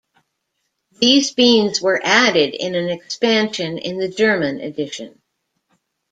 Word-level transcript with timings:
These 0.97 1.29
beans 1.35 1.79
were 1.79 2.01
added 2.03 2.55
in 2.55 2.73
an 2.73 2.89
expansion 2.89 3.77
in 3.77 3.99
the 3.99 4.07
German 4.09 4.59
edition. 4.59 5.21